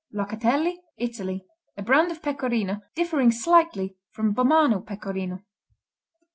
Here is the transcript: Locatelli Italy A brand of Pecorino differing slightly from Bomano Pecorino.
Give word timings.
Locatelli 0.15 0.79
Italy 0.97 1.41
A 1.77 1.83
brand 1.83 2.09
of 2.09 2.23
Pecorino 2.23 2.81
differing 2.95 3.31
slightly 3.31 3.95
from 4.09 4.33
Bomano 4.33 4.83
Pecorino. 4.83 5.43